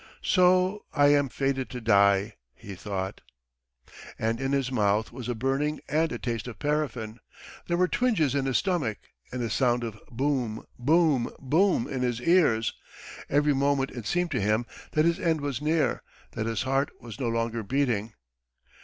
"So 0.23 0.83
I 0.95 1.09
am 1.09 1.29
fated 1.29 1.69
to 1.69 1.79
die," 1.79 2.33
he 2.55 2.73
thought. 2.73 3.21
And 4.17 4.41
in 4.41 4.51
his 4.51 4.71
mouth 4.71 5.11
was 5.11 5.29
a 5.29 5.35
burning 5.35 5.79
and 5.87 6.11
a 6.11 6.17
taste 6.17 6.47
of 6.47 6.57
paraffin, 6.57 7.19
there 7.67 7.77
were 7.77 7.87
twinges 7.87 8.33
in 8.33 8.47
his 8.47 8.57
stomach, 8.57 8.97
and 9.31 9.43
a 9.43 9.49
sound 9.51 9.83
of 9.83 10.01
boom, 10.09 10.65
boom, 10.79 11.29
boom 11.37 11.87
in 11.87 12.01
his 12.01 12.19
ears. 12.19 12.73
Every 13.29 13.53
moment 13.53 13.91
it 13.91 14.07
seemed 14.07 14.31
to 14.31 14.41
him 14.41 14.65
that 14.93 15.05
his 15.05 15.19
end 15.19 15.39
was 15.39 15.61
near, 15.61 16.01
that 16.31 16.47
his 16.47 16.63
heart 16.63 16.89
was 16.99 17.19
no 17.19 17.27
longer 17.29 17.61
beating. 17.61 18.15